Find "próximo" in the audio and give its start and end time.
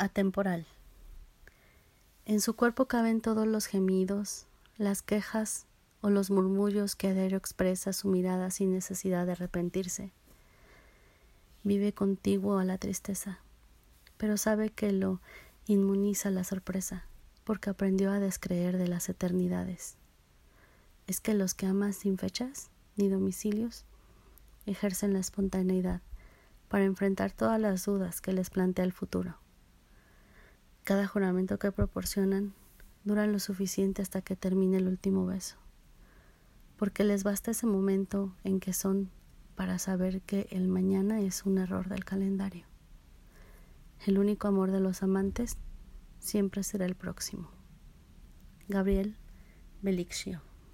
46.96-47.52